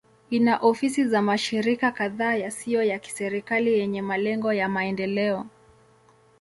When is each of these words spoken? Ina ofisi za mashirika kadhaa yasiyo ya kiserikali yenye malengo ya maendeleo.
Ina 0.29 0.57
ofisi 0.57 1.05
za 1.07 1.21
mashirika 1.21 1.91
kadhaa 1.91 2.35
yasiyo 2.35 2.83
ya 2.83 2.99
kiserikali 2.99 3.73
yenye 3.73 4.01
malengo 4.01 4.53
ya 4.53 4.69
maendeleo. 4.69 5.47